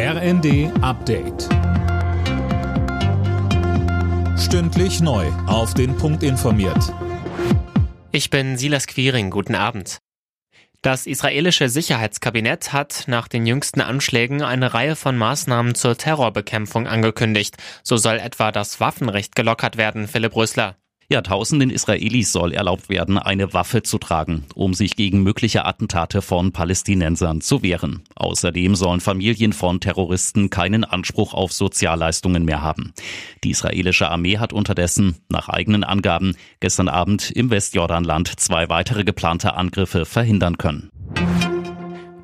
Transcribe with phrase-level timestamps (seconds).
[0.00, 1.48] RND Update.
[4.38, 5.26] Stündlich neu.
[5.48, 6.94] Auf den Punkt informiert.
[8.12, 9.30] Ich bin Silas Quiring.
[9.30, 9.98] Guten Abend.
[10.82, 17.56] Das israelische Sicherheitskabinett hat nach den jüngsten Anschlägen eine Reihe von Maßnahmen zur Terrorbekämpfung angekündigt.
[17.82, 20.76] So soll etwa das Waffenrecht gelockert werden, Philipp Rösler.
[21.10, 26.20] Ja, tausenden Israelis soll erlaubt werden, eine Waffe zu tragen, um sich gegen mögliche Attentate
[26.20, 28.02] von Palästinensern zu wehren.
[28.14, 32.92] Außerdem sollen Familien von Terroristen keinen Anspruch auf Sozialleistungen mehr haben.
[33.42, 39.54] Die israelische Armee hat unterdessen, nach eigenen Angaben, gestern Abend im Westjordanland zwei weitere geplante
[39.54, 40.90] Angriffe verhindern können.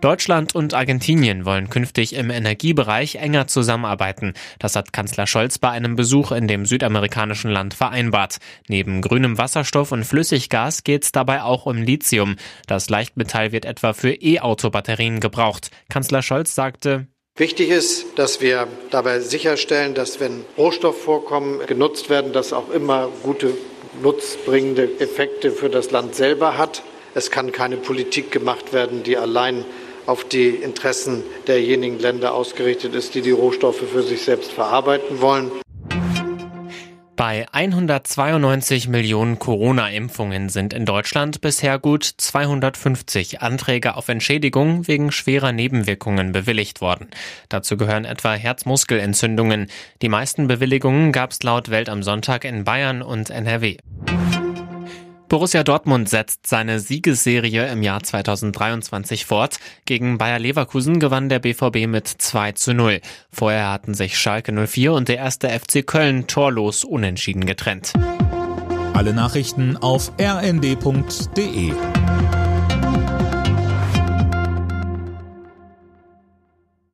[0.05, 4.35] Deutschland und Argentinien wollen künftig im Energiebereich enger zusammenarbeiten.
[4.59, 8.37] Das hat Kanzler Scholz bei einem Besuch in dem südamerikanischen Land vereinbart.
[8.69, 12.37] Neben grünem Wasserstoff und Flüssiggas geht es dabei auch um Lithium.
[12.67, 15.71] Das Leichtmetall wird etwa für E-Auto-Batterien gebraucht.
[15.89, 17.07] Kanzler Scholz sagte,
[17.39, 23.55] Wichtig ist, dass wir dabei sicherstellen, dass wenn Rohstoffvorkommen genutzt werden, das auch immer gute
[24.03, 26.83] nutzbringende Effekte für das Land selber hat.
[27.15, 29.65] Es kann keine Politik gemacht werden, die allein
[30.07, 35.51] auf die Interessen derjenigen Länder ausgerichtet ist, die die Rohstoffe für sich selbst verarbeiten wollen.
[37.17, 45.53] Bei 192 Millionen Corona-Impfungen sind in Deutschland bisher gut 250 Anträge auf Entschädigung wegen schwerer
[45.53, 47.07] Nebenwirkungen bewilligt worden.
[47.49, 49.69] Dazu gehören etwa Herzmuskelentzündungen.
[50.03, 53.77] Die meisten Bewilligungen gab es laut Welt am Sonntag in Bayern und NRW.
[55.29, 59.59] Borussia Dortmund setzt seine Siegesserie im Jahr 2023 fort.
[59.87, 63.01] Gegen Bayer Leverkusen gewann der BVB mit 2 zu 0.
[63.33, 67.95] Vorher hatten sich Schalke 04 und der erste FC Köln torlos unentschieden getrennt.
[68.93, 71.73] Alle Nachrichten auf rnd.de